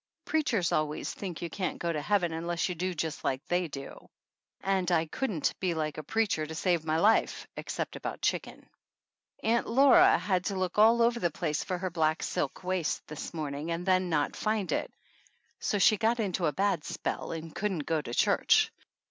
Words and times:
Preachers 0.25 0.71
always 0.71 1.13
think 1.13 1.43
you 1.43 1.49
can't 1.51 1.77
go 1.77 1.93
to 1.93 2.01
Heaven 2.01 2.33
unless 2.33 2.67
you 2.67 2.73
do 2.73 2.95
just 2.95 3.23
like 3.23 3.45
they 3.45 3.67
do, 3.67 4.09
and 4.61 4.91
I 4.91 4.95
60 4.95 4.95
THE 4.95 4.95
ANNALS 4.95 4.95
OF 4.95 4.95
ANN 4.95 5.09
couldn't 5.39 5.59
be 5.59 5.73
like 5.75 5.97
a 5.99 6.03
preacher 6.03 6.43
to 6.47 6.55
save 6.55 6.83
my 6.83 6.97
life, 6.97 7.45
ex 7.55 7.75
cept 7.75 7.95
about 7.95 8.19
chicken. 8.19 8.67
Aunt 9.43 9.67
Laura 9.69 10.17
had 10.17 10.45
to 10.45 10.55
look 10.57 10.79
all 10.79 11.03
over 11.03 11.19
the 11.19 11.29
place 11.29 11.63
for 11.63 11.77
her 11.77 11.91
black 11.91 12.23
silk 12.23 12.63
waist 12.63 13.05
this 13.05 13.31
morning 13.31 13.69
and 13.69 13.85
then 13.85 14.09
not 14.09 14.35
find 14.35 14.71
it, 14.71 14.91
so 15.59 15.77
she 15.77 15.97
got 15.97 16.19
into 16.19 16.47
a 16.47 16.51
bad 16.51 16.83
spell 16.83 17.31
and 17.31 17.53
couldn't 17.53 17.85
go 17.85 18.01
to 18.01 18.11
church. 18.11 18.71